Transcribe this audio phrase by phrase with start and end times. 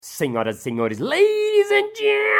[0.00, 2.38] Senhoras e senhores, ladies and gentlemen,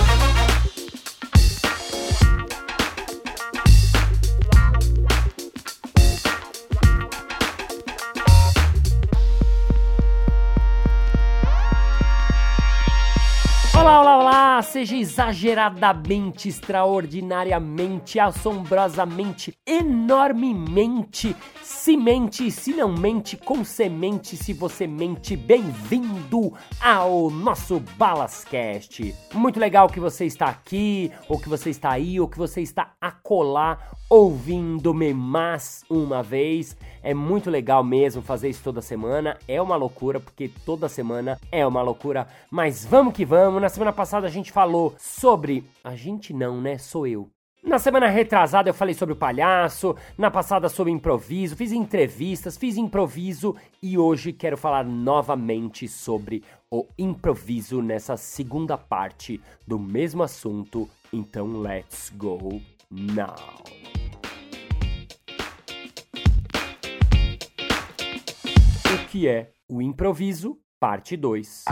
[13.89, 14.63] Olá, olá, olá!
[14.63, 25.35] Seja exageradamente, extraordinariamente, assombrosamente, enormemente, se mente, se não mente, com semente, se você mente,
[25.39, 29.14] bem-vindo ao nosso Balascast.
[29.33, 32.92] Muito legal que você está aqui, ou que você está aí, ou que você está
[33.00, 36.77] a colar ouvindo-me mais uma vez.
[37.08, 39.39] É muito legal mesmo fazer isso toda semana.
[39.48, 42.28] É uma loucura, porque toda semana é uma loucura.
[42.50, 43.62] Mas vamos que vamos.
[43.62, 45.64] Na semana passada a gente falou sobre.
[45.83, 46.77] A gente não, né?
[46.77, 47.30] Sou eu.
[47.64, 52.77] Na semana retrasada eu falei sobre o palhaço, na passada sobre improviso, fiz entrevistas, fiz
[52.77, 60.86] improviso e hoje quero falar novamente sobre o improviso nessa segunda parte do mesmo assunto.
[61.11, 63.34] Então, let's go now.
[68.94, 71.64] O que é o improviso, parte 2.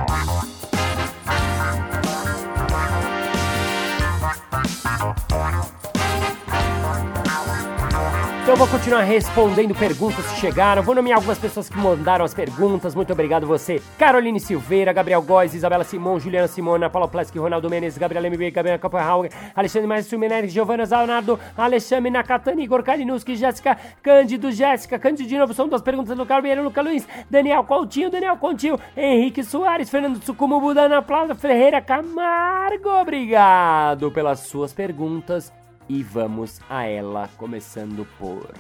[8.47, 10.81] Então eu vou continuar respondendo perguntas que chegaram.
[10.81, 12.95] Vou nomear algumas pessoas que mandaram as perguntas.
[12.95, 13.83] Muito obrigado você.
[13.99, 18.79] Caroline Silveira, Gabriel Góes, Isabela Simon, Juliana Simona, Paula Pleski, Ronaldo Menezes, Gabriela MB, Gabriela
[18.79, 25.37] Copenhagen, Alexandre Maestro Meneres, Giovana Zanardo, Alexandre Nakatani, Igor Kalinuski, Jéssica Cândido, Jéssica Cândido de
[25.37, 25.53] novo.
[25.53, 30.61] São duas perguntas do Carmeiro, Luca Luiz, Daniel Coutinho, Daniel Coutinho, Henrique Soares, Fernando Sucumo,
[30.61, 32.91] Budana Plata, Ferreira Camargo.
[32.91, 35.53] Obrigado pelas suas perguntas
[35.89, 38.51] e vamos a ela, começando por.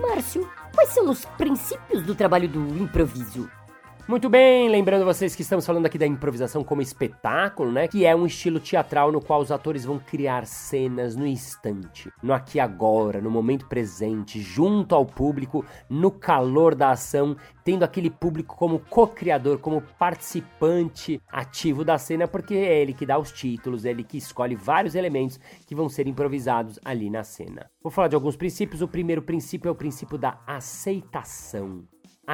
[0.00, 3.48] Márcio, quais são os princípios do trabalho do improviso?
[4.08, 7.86] Muito bem, lembrando vocês que estamos falando aqui da improvisação como espetáculo, né?
[7.86, 12.32] Que é um estilo teatral no qual os atores vão criar cenas no instante, no
[12.32, 18.10] aqui e agora, no momento presente, junto ao público, no calor da ação, tendo aquele
[18.10, 23.84] público como co-criador, como participante ativo da cena, porque é ele que dá os títulos,
[23.84, 27.70] é ele que escolhe vários elementos que vão ser improvisados ali na cena.
[27.80, 28.82] Vou falar de alguns princípios.
[28.82, 31.84] O primeiro princípio é o princípio da aceitação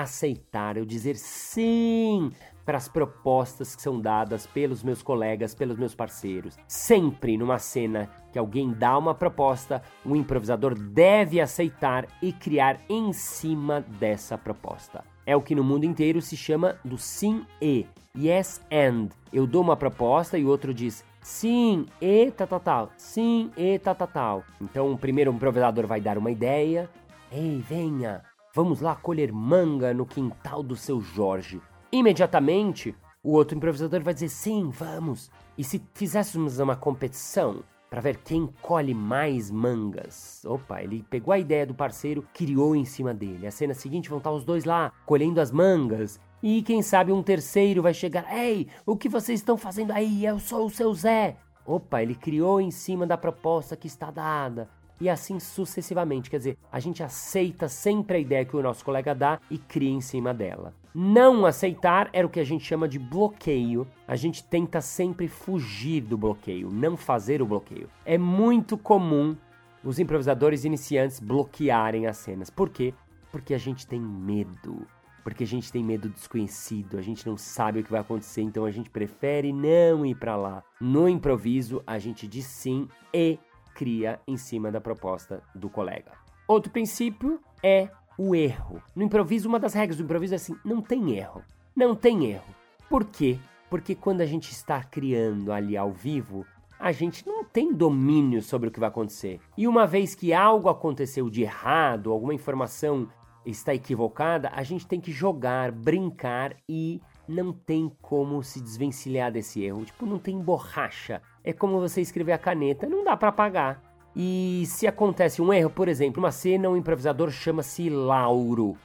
[0.02, 2.30] aceitar, eu dizer sim
[2.68, 6.58] para as propostas que são dadas pelos meus colegas, pelos meus parceiros.
[6.68, 13.10] Sempre numa cena que alguém dá uma proposta, o improvisador deve aceitar e criar em
[13.14, 15.02] cima dessa proposta.
[15.24, 19.08] É o que no mundo inteiro se chama do sim e, yes and.
[19.32, 23.78] Eu dou uma proposta e o outro diz sim e tal, tal, tal, sim e
[23.78, 24.44] tal, tal, tal.
[24.60, 26.90] Então, primeiro o improvisador vai dar uma ideia.
[27.32, 28.22] Ei, venha,
[28.58, 31.62] Vamos lá colher manga no quintal do seu Jorge.
[31.92, 32.92] Imediatamente,
[33.22, 35.30] o outro improvisador vai dizer: sim, vamos.
[35.56, 40.44] E se fizéssemos uma competição para ver quem colhe mais mangas?
[40.44, 43.46] Opa, ele pegou a ideia do parceiro, criou em cima dele.
[43.46, 46.18] A cena seguinte vão estar os dois lá, colhendo as mangas.
[46.42, 50.24] E quem sabe um terceiro vai chegar: Ei, o que vocês estão fazendo aí?
[50.24, 51.36] Eu sou o seu Zé.
[51.64, 54.68] Opa, ele criou em cima da proposta que está dada
[55.00, 56.30] e assim sucessivamente.
[56.30, 59.90] Quer dizer, a gente aceita sempre a ideia que o nosso colega dá e cria
[59.90, 60.74] em cima dela.
[60.94, 63.86] Não aceitar era o que a gente chama de bloqueio.
[64.06, 67.88] A gente tenta sempre fugir do bloqueio, não fazer o bloqueio.
[68.04, 69.36] É muito comum
[69.84, 72.50] os improvisadores iniciantes bloquearem as cenas.
[72.50, 72.92] Por quê?
[73.30, 74.86] Porque a gente tem medo.
[75.22, 78.40] Porque a gente tem medo do desconhecido, a gente não sabe o que vai acontecer,
[78.40, 80.64] então a gente prefere não ir para lá.
[80.80, 83.38] No improviso, a gente diz sim e
[83.78, 86.10] cria em cima da proposta do colega.
[86.48, 87.88] Outro princípio é
[88.18, 88.82] o erro.
[88.92, 91.44] No improviso, uma das regras do improviso é assim: não tem erro.
[91.76, 92.52] Não tem erro.
[92.90, 93.38] Por quê?
[93.70, 96.44] Porque quando a gente está criando ali ao vivo,
[96.76, 99.38] a gente não tem domínio sobre o que vai acontecer.
[99.56, 103.08] E uma vez que algo aconteceu de errado, alguma informação
[103.46, 109.62] está equivocada, a gente tem que jogar, brincar e não tem como se desvencilhar desse
[109.62, 109.84] erro.
[109.84, 111.20] Tipo, não tem borracha.
[111.44, 113.82] É como você escrever a caneta, não dá para apagar.
[114.16, 118.76] E se acontece um erro, por exemplo, uma cena, um improvisador chama-se Lauro.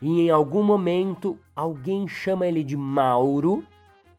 [0.00, 3.64] E em algum momento alguém chama ele de Mauro,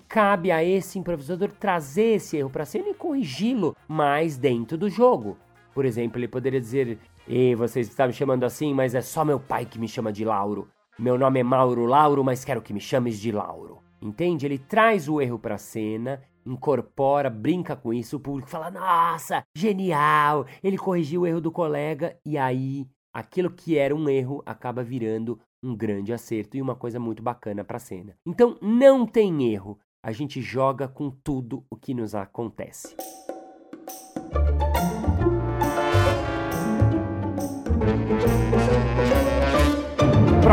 [0.07, 5.37] cabe a esse improvisador trazer esse erro para cena e corrigi-lo mais dentro do jogo.
[5.73, 9.39] Por exemplo, ele poderia dizer: E vocês estão me chamando assim, mas é só meu
[9.39, 10.67] pai que me chama de Lauro.
[10.97, 13.81] Meu nome é Mauro Lauro, mas quero que me chames de Lauro.
[13.99, 14.45] Entende?
[14.45, 20.45] Ele traz o erro pra cena, incorpora, brinca com isso, o público fala: "Nossa, genial!
[20.63, 25.39] Ele corrigiu o erro do colega" e aí aquilo que era um erro acaba virando
[25.63, 28.15] um grande acerto e uma coisa muito bacana para a cena.
[28.23, 32.95] Então não tem erro, a gente joga com tudo o que nos acontece.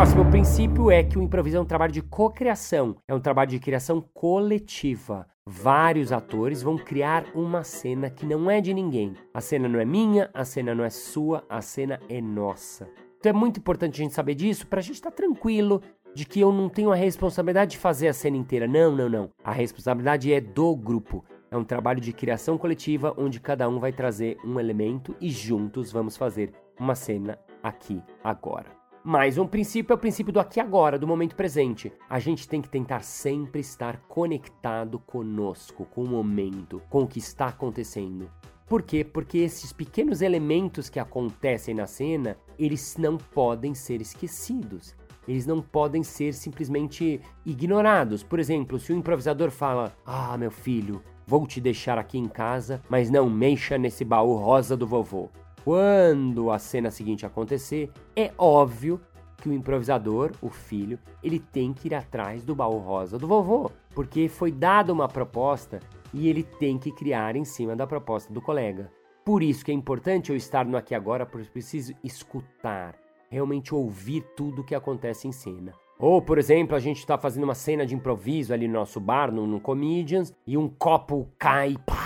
[0.00, 3.58] Próximo princípio é que o improviso é um trabalho de cocriação, é um trabalho de
[3.58, 5.26] criação coletiva.
[5.47, 9.12] Vários atores vão criar uma cena que não é de ninguém.
[9.35, 12.88] A cena não é minha, a cena não é sua, a cena é nossa.
[13.19, 15.82] Então é muito importante a gente saber disso para a gente estar tá tranquilo
[16.14, 18.67] de que eu não tenho a responsabilidade de fazer a cena inteira.
[18.67, 19.31] Não, não, não.
[19.44, 21.23] A responsabilidade é do grupo.
[21.50, 25.93] É um trabalho de criação coletiva onde cada um vai trazer um elemento e juntos
[25.93, 28.80] vamos fazer uma cena aqui agora.
[29.02, 31.91] Mais um princípio é o princípio do aqui agora, do momento presente.
[32.08, 37.19] A gente tem que tentar sempre estar conectado conosco, com o momento, com o que
[37.19, 38.31] está acontecendo.
[38.67, 39.02] Por quê?
[39.02, 44.94] Porque esses pequenos elementos que acontecem na cena, eles não podem ser esquecidos.
[45.26, 48.23] Eles não podem ser simplesmente ignorados.
[48.23, 52.82] Por exemplo, se o improvisador fala: Ah, meu filho, vou te deixar aqui em casa,
[52.87, 55.31] mas não mexa nesse baú rosa do vovô.
[55.65, 59.01] Quando a cena seguinte acontecer, é óbvio
[59.37, 63.71] que o improvisador, o filho, ele tem que ir atrás do baú rosa do vovô,
[63.95, 65.81] porque foi dada uma proposta
[66.12, 68.91] e ele tem que criar em cima da proposta do colega.
[69.25, 72.95] Por isso que é importante eu estar no aqui agora, porque eu preciso escutar,
[73.29, 75.73] realmente ouvir tudo o que acontece em cena.
[75.99, 79.31] Ou, por exemplo, a gente está fazendo uma cena de improviso ali no nosso bar,
[79.31, 82.00] no, no Comedians, e um copo cai, pá,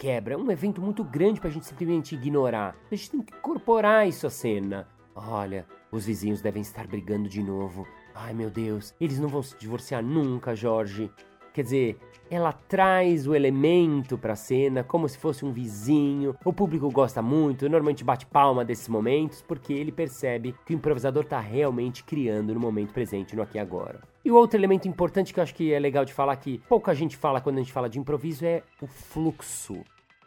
[0.00, 0.32] quebra.
[0.32, 2.74] É um evento muito grande pra gente simplesmente ignorar.
[2.90, 4.88] A gente tem que incorporar isso à cena.
[5.14, 7.86] Olha, os vizinhos devem estar brigando de novo.
[8.14, 11.10] Ai meu Deus, eles não vão se divorciar nunca, Jorge.
[11.52, 11.98] Quer dizer,
[12.30, 16.36] ela traz o elemento para a cena como se fosse um vizinho.
[16.44, 21.24] O público gosta muito, normalmente bate palma desses momentos, porque ele percebe que o improvisador
[21.24, 24.00] está realmente criando no momento presente, no aqui e agora.
[24.24, 26.94] E o outro elemento importante que eu acho que é legal de falar, que pouca
[26.94, 29.82] gente fala quando a gente fala de improviso, é o fluxo.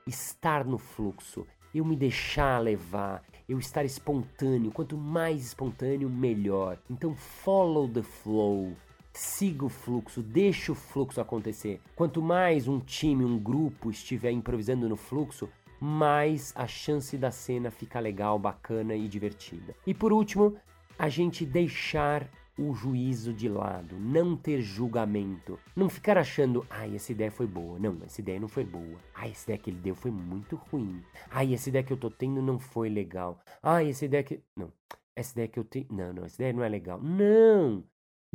[0.05, 1.47] Estar no fluxo.
[1.73, 4.71] Eu me deixar levar, eu estar espontâneo.
[4.71, 6.77] Quanto mais espontâneo, melhor.
[6.89, 8.73] Então, follow the flow.
[9.13, 11.79] Siga o fluxo, deixe o fluxo acontecer.
[11.95, 15.47] Quanto mais um time, um grupo estiver improvisando no fluxo,
[15.79, 19.75] mais a chance da cena ficar legal, bacana e divertida.
[19.85, 20.55] E por último,
[20.97, 22.27] a gente deixar
[22.57, 27.77] o juízo de lado, não ter julgamento, não ficar achando, ai, essa ideia foi boa,
[27.77, 31.01] não, essa ideia não foi boa, ai, essa ideia que ele deu foi muito ruim,
[31.31, 34.39] ai, essa ideia que eu tô tendo não foi legal, ai, essa ideia que.
[34.55, 34.71] Não,
[35.15, 35.87] essa ideia que eu tenho.
[35.91, 36.99] Não, não, essa ideia não é legal.
[37.01, 37.83] Não!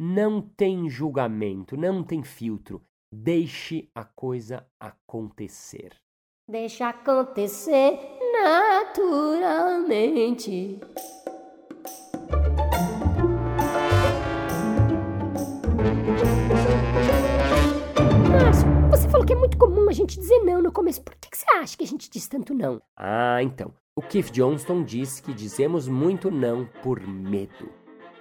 [0.00, 2.80] Não tem julgamento, não tem filtro.
[3.12, 5.92] Deixe a coisa acontecer.
[6.48, 7.98] Deixa acontecer
[8.32, 10.78] naturalmente.
[18.30, 21.02] Márcio, você falou que é muito comum a gente dizer não no começo.
[21.02, 22.80] Por que, que você acha que a gente diz tanto não?
[22.96, 23.74] Ah, então.
[23.96, 27.68] O Keith Johnston diz que dizemos muito não por medo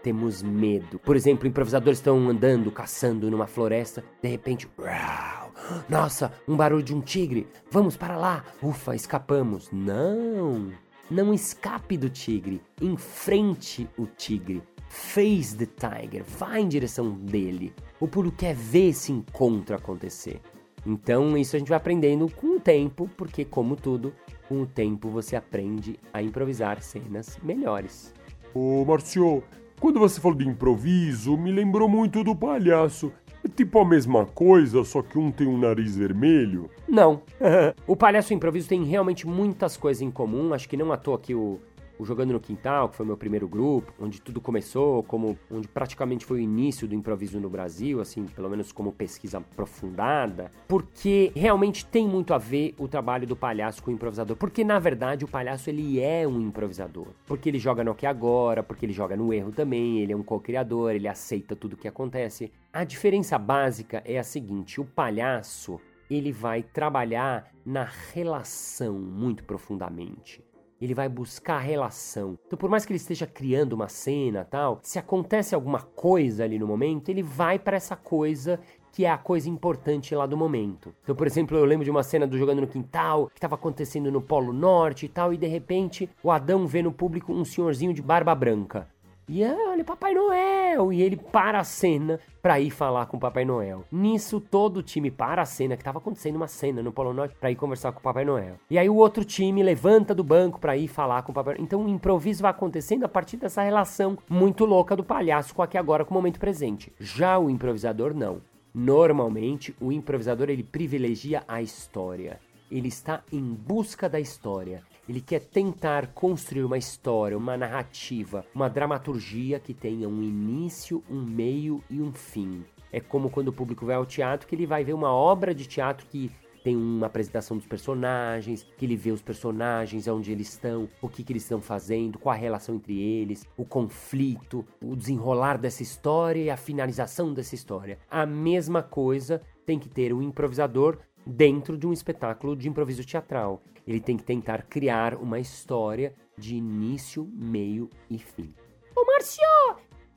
[0.04, 1.00] temos medo.
[1.00, 5.52] Por exemplo, improvisadores estão andando, caçando numa floresta, de repente, uau,
[5.90, 9.70] nossa, um barulho de um tigre, vamos para lá, ufa, escapamos.
[9.72, 10.72] Não,
[11.10, 14.62] não escape do tigre, enfrente o tigre.
[14.90, 17.74] Face the tiger, vá em direção dele.
[18.00, 20.40] O público quer ver esse encontro acontecer.
[20.86, 24.14] Então, isso a gente vai aprendendo com o tempo, porque, como tudo,
[24.48, 28.14] com o tempo você aprende a improvisar cenas melhores.
[28.54, 29.44] Ô, Marcio,
[29.80, 33.12] quando você falou de improviso, me lembrou muito do palhaço.
[33.44, 36.70] É tipo a mesma coisa, só que um tem um nariz vermelho?
[36.88, 37.22] Não.
[37.86, 40.54] o palhaço e o improviso tem realmente muitas coisas em comum.
[40.54, 41.60] Acho que não à toa que o
[42.00, 46.26] o Jogando no Quintal, que foi meu primeiro grupo, onde tudo começou, como onde praticamente
[46.26, 51.86] foi o início do improviso no Brasil, assim, pelo menos como pesquisa aprofundada, porque realmente
[51.86, 55.28] tem muito a ver o trabalho do palhaço com o improvisador, porque na verdade o
[55.28, 59.34] palhaço ele é um improvisador, porque ele joga no que agora, porque ele joga no
[59.34, 62.52] erro também, ele é um co-criador, ele aceita tudo o que acontece.
[62.72, 70.47] A diferença básica é a seguinte, o palhaço ele vai trabalhar na relação muito profundamente
[70.82, 72.38] ele vai buscar a relação.
[72.46, 76.60] Então, por mais que ele esteja criando uma cena tal, se acontece alguma coisa ali
[76.60, 78.60] no momento, ele vai para essa coisa
[78.98, 80.92] que é a coisa importante lá do momento.
[81.04, 84.12] Então, por exemplo, eu lembro de uma cena do Jogando no Quintal, que estava acontecendo
[84.12, 87.94] no Polo Norte e tal, e de repente o Adão vê no público um senhorzinho
[87.94, 88.88] de barba branca.
[89.30, 90.94] E olha, Papai Noel!
[90.94, 93.84] E ele para a cena para ir falar com o Papai Noel.
[93.92, 97.36] Nisso, todo o time para a cena, que estava acontecendo uma cena no Polo Norte,
[97.38, 98.56] para ir conversar com o Papai Noel.
[98.70, 101.66] E aí o outro time levanta do banco para ir falar com o Papai Noel.
[101.66, 105.78] Então o improviso vai acontecendo a partir dessa relação muito louca do palhaço com aqui
[105.78, 106.94] agora, com o momento presente.
[106.98, 108.42] Já o improvisador, não.
[108.74, 112.40] Normalmente, o improvisador ele privilegia a história.
[112.72, 114.84] Ele está em busca da história.
[115.08, 121.22] Ele quer tentar construir uma história, uma narrativa, uma dramaturgia que tenha um início, um
[121.22, 122.66] meio e um fim.
[122.92, 125.66] É como quando o público vai ao teatro, que ele vai ver uma obra de
[125.66, 126.30] teatro que
[126.68, 131.24] tem uma apresentação dos personagens, que ele vê os personagens, onde eles estão, o que,
[131.24, 136.42] que eles estão fazendo, qual a relação entre eles, o conflito, o desenrolar dessa história
[136.42, 137.98] e a finalização dessa história.
[138.12, 143.06] A mesma coisa tem que ter o um improvisador dentro de um espetáculo de improviso
[143.06, 148.54] teatral ele tem que tentar criar uma história de início, meio e fim.
[148.94, 149.42] Ô Marcio,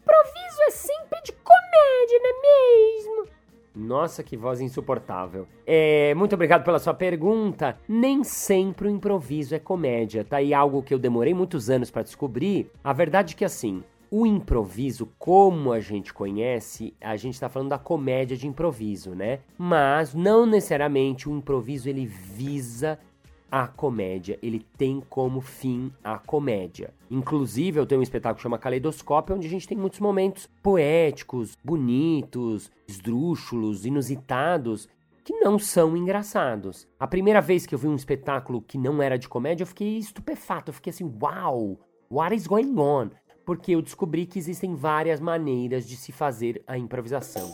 [0.02, 3.26] improviso é sempre de comédia, não é mesmo?
[3.72, 5.46] Nossa, que voz insuportável.
[5.64, 7.78] É, muito obrigado pela sua pergunta.
[7.88, 12.02] Nem sempre o improviso é comédia, tá aí algo que eu demorei muitos anos para
[12.02, 12.68] descobrir.
[12.82, 17.68] A verdade é que assim, o improviso, como a gente conhece, a gente está falando
[17.68, 19.38] da comédia de improviso, né?
[19.56, 22.98] Mas não necessariamente o improviso ele visa
[23.50, 26.92] a comédia, ele tem como fim a comédia.
[27.10, 31.56] Inclusive, eu tenho um espetáculo que chama Caleidoscópio, onde a gente tem muitos momentos poéticos,
[31.64, 34.88] bonitos, esdrúxulos, inusitados,
[35.24, 36.88] que não são engraçados.
[36.98, 39.98] A primeira vez que eu vi um espetáculo que não era de comédia, eu fiquei
[39.98, 41.78] estupefato, eu fiquei assim, uau,
[42.10, 43.10] what is going on?
[43.44, 47.50] Porque eu descobri que existem várias maneiras de se fazer a improvisação.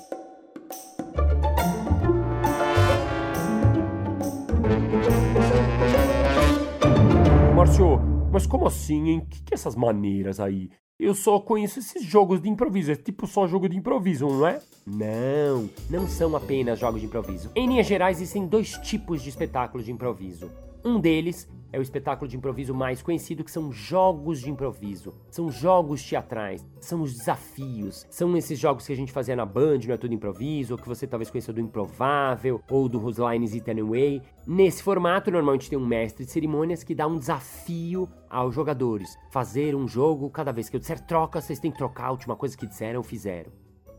[7.54, 7.98] Márcio,
[8.32, 9.26] mas como assim, hein?
[9.28, 10.70] Que que é essas maneiras aí?
[10.98, 14.62] Eu só conheço esses jogos de improviso, é tipo só jogo de improviso, não é?
[14.86, 17.50] Não, não são apenas jogos de improviso.
[17.54, 20.50] Em linhas gerais, existem dois tipos de espetáculos de improviso.
[20.86, 25.12] Um deles é o espetáculo de improviso mais conhecido, que são jogos de improviso.
[25.28, 28.06] São jogos teatrais, são os desafios.
[28.08, 30.86] São esses jogos que a gente fazia na Band, não é tudo improviso, ou que
[30.86, 34.22] você talvez conheça do Improvável, ou do Whose Line Is It Anyway.
[34.46, 39.18] Nesse formato, normalmente tem um mestre de cerimônias que dá um desafio aos jogadores.
[39.32, 42.36] Fazer um jogo, cada vez que eu disser troca, vocês têm que trocar a última
[42.36, 43.50] coisa que disseram ou fizeram.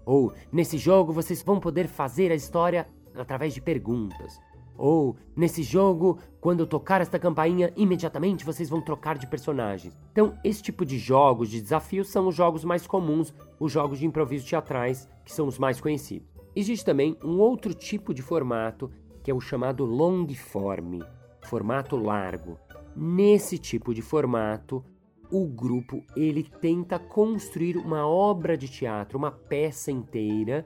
[0.05, 4.39] Ou, nesse jogo, vocês vão poder fazer a história através de perguntas.
[4.77, 9.97] Ou, nesse jogo, quando eu tocar esta campainha, imediatamente vocês vão trocar de personagens.
[10.11, 14.05] Então, esse tipo de jogos de desafios são os jogos mais comuns, os jogos de
[14.05, 16.27] improviso teatrais, que são os mais conhecidos.
[16.55, 18.91] Existe também um outro tipo de formato,
[19.23, 21.01] que é o chamado long form,
[21.41, 22.57] formato largo.
[22.95, 24.83] Nesse tipo de formato,
[25.31, 30.65] o grupo ele tenta construir uma obra de teatro, uma peça inteira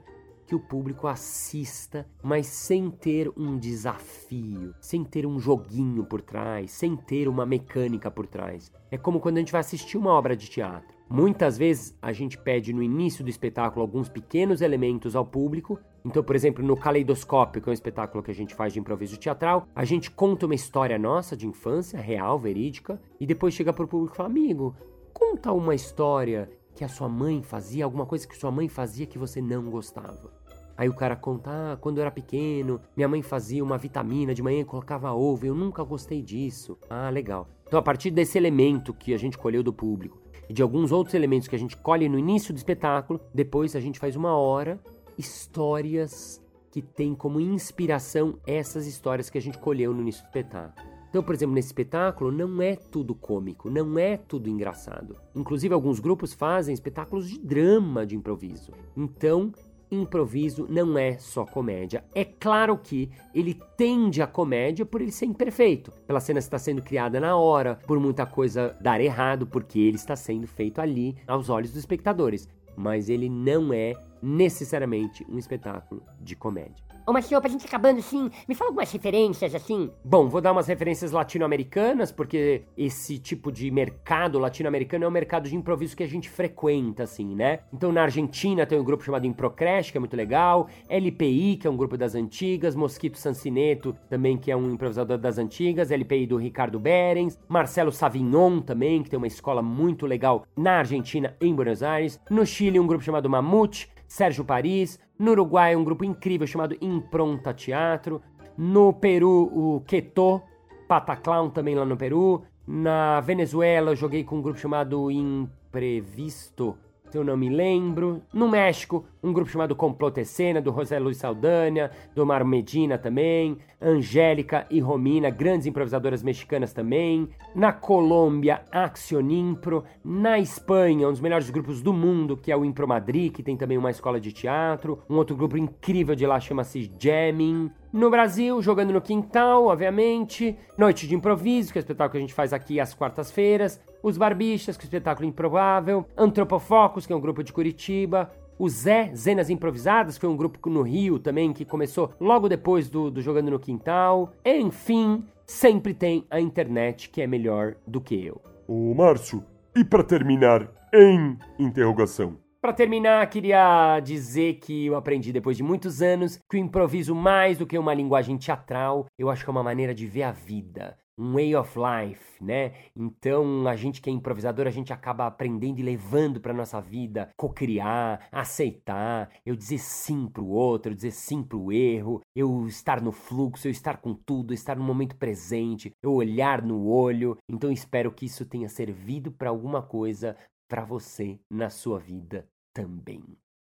[0.52, 6.72] que o público assista, mas sem ter um desafio, sem ter um joguinho por trás,
[6.72, 8.70] sem ter uma mecânica por trás.
[8.90, 10.94] É como quando a gente vai assistir uma obra de teatro.
[11.08, 15.78] Muitas vezes a gente pede no início do espetáculo alguns pequenos elementos ao público.
[16.04, 19.16] Então, por exemplo, no Caleidoscópio, que é um espetáculo que a gente faz de improviso
[19.16, 23.88] teatral, a gente conta uma história nossa de infância, real, verídica, e depois chega pro
[23.88, 24.76] público e fala: Amigo,
[25.14, 29.18] conta uma história que a sua mãe fazia, alguma coisa que sua mãe fazia que
[29.18, 30.41] você não gostava.
[30.76, 34.42] Aí o cara conta, ah, quando eu era pequeno, minha mãe fazia uma vitamina de
[34.42, 36.78] manhã e colocava ovo, eu nunca gostei disso.
[36.88, 37.48] Ah, legal.
[37.66, 41.14] Então a partir desse elemento que a gente colheu do público e de alguns outros
[41.14, 44.78] elementos que a gente colhe no início do espetáculo, depois a gente faz uma hora
[45.16, 50.92] histórias que tem como inspiração essas histórias que a gente colheu no início do espetáculo.
[51.12, 55.16] Então, por exemplo, nesse espetáculo não é tudo cômico, não é tudo engraçado.
[55.34, 58.72] Inclusive, alguns grupos fazem espetáculos de drama de improviso.
[58.96, 59.52] Então,
[59.92, 62.04] improviso não é só comédia.
[62.14, 66.82] É claro que ele tende à comédia por ele ser imperfeito, pela cena estar sendo
[66.82, 71.48] criada na hora, por muita coisa dar errado, porque ele está sendo feito ali aos
[71.48, 72.48] olhos dos espectadores.
[72.76, 76.91] Mas ele não é necessariamente um espetáculo de comédia.
[77.04, 79.90] Ô, Machio, pra gente acabando assim, me fala algumas referências assim.
[80.04, 85.48] Bom, vou dar umas referências latino-americanas, porque esse tipo de mercado latino-americano é um mercado
[85.48, 87.60] de improviso que a gente frequenta, assim, né?
[87.72, 91.70] Então, na Argentina tem um grupo chamado Improcrash, que é muito legal, LPI, que é
[91.70, 96.36] um grupo das antigas, Mosquito Sancineto, também, que é um improvisador das antigas, LPI do
[96.36, 101.82] Ricardo Berens, Marcelo Savignon também, que tem uma escola muito legal na Argentina, em Buenos
[101.82, 102.20] Aires.
[102.30, 105.00] No Chile, um grupo chamado Mamute, Sérgio Paris.
[105.18, 108.20] No Uruguai, um grupo incrível chamado Impronta Teatro.
[108.58, 110.42] No Peru, o Queto,
[110.86, 112.42] Pataclown também lá no Peru.
[112.66, 116.76] Na Venezuela, eu joguei com um grupo chamado Imprevisto
[117.14, 118.22] eu não me lembro.
[118.32, 124.66] No México, um grupo chamado Complotecena, do José Luiz Saldanha, do Mar Medina também, Angélica
[124.70, 127.28] e Romina, grandes improvisadoras mexicanas também.
[127.54, 129.84] Na Colômbia, Accionimpro.
[130.04, 133.56] Na Espanha, um dos melhores grupos do mundo, que é o Impro Madrid, que tem
[133.56, 134.98] também uma escola de teatro.
[135.08, 137.70] Um outro grupo incrível de lá chama-se Jamming.
[137.92, 140.56] No Brasil, jogando no quintal, obviamente.
[140.78, 143.80] Noite de improviso, que é o espetáculo que a gente faz aqui às quartas-feiras.
[144.02, 146.04] Os Barbixas, que é o espetáculo improvável.
[146.16, 148.30] Antropofocos, que é um grupo de Curitiba.
[148.58, 153.10] O Zé, Zenas Improvisadas, foi um grupo no Rio também, que começou logo depois do,
[153.10, 154.32] do Jogando no Quintal.
[154.44, 158.40] Enfim, sempre tem a internet que é melhor do que eu.
[158.66, 159.44] Ô Márcio,
[159.74, 162.36] e para terminar, em interrogação.
[162.60, 167.58] Para terminar, queria dizer que eu aprendi depois de muitos anos que o improviso mais
[167.58, 170.96] do que uma linguagem teatral, eu acho que é uma maneira de ver a vida,
[171.18, 172.72] um way of life, né?
[172.96, 177.30] Então, a gente que é improvisador, a gente acaba aprendendo e levando para nossa vida,
[177.36, 183.12] cocriar, aceitar, eu dizer sim pro outro, eu dizer sim pro erro, eu estar no
[183.12, 187.36] fluxo, eu estar com tudo, estar no momento presente, eu olhar no olho.
[187.48, 190.36] Então, espero que isso tenha servido para alguma coisa
[190.68, 193.22] para você na sua vida também.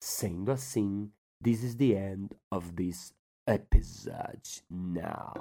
[0.01, 1.11] Sendo assim,
[1.43, 3.13] this is the end of this
[3.47, 5.35] episode now.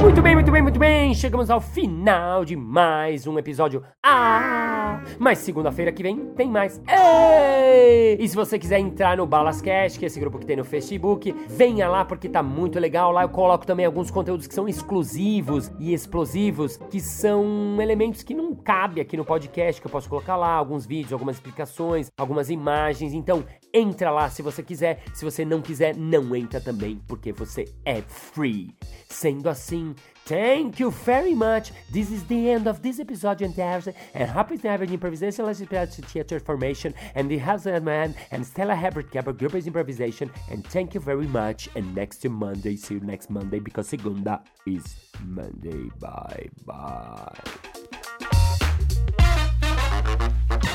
[0.00, 1.14] Muito bem, muito bem, muito bem.
[1.14, 3.82] Chegamos ao final de mais um episódio.
[4.02, 5.00] Ah!
[5.18, 6.80] Mas segunda-feira que vem tem mais.
[6.88, 8.16] Ei!
[8.18, 11.34] E se você quiser entrar no Balascast, que é esse grupo que tem no Facebook,
[11.48, 13.12] venha lá porque tá muito legal.
[13.12, 18.34] Lá eu coloco também alguns conteúdos que são exclusivos e explosivos, que são elementos que
[18.34, 22.50] não cabe aqui no podcast, que eu posso colocar lá, alguns vídeos, algumas explicações, algumas
[22.50, 23.12] imagens.
[23.12, 25.02] Então, entra lá se você quiser.
[25.14, 28.74] Se você não quiser, não entra também, porque você é free.
[29.08, 29.94] Sendo assim,
[30.30, 31.72] Thank you very much.
[31.90, 36.38] This is the end of this episode and and happy to have an improvisation theater
[36.38, 41.26] formation and the house man and Stella Hebert Gabber group improvisation and thank you very
[41.26, 44.84] much and next Monday see you next Monday because segunda is
[45.24, 47.69] Monday bye bye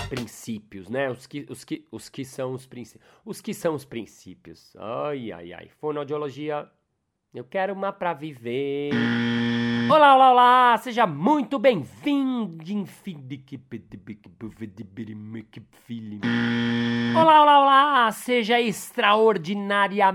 [0.06, 1.10] princípios, né?
[1.10, 3.04] Os que, os que, os que são os princípios.
[3.26, 4.76] Os que são os princípios.
[4.78, 5.70] Ai, ai, ai.
[5.80, 6.70] Fonoaudiologia
[7.36, 8.91] eu quero uma pra viver.
[9.89, 10.78] Olá, olá, olá!
[10.78, 12.63] Seja muito bem-vindo!
[17.13, 18.12] Olá, olá, olá!
[18.13, 20.13] Seja extraordinária.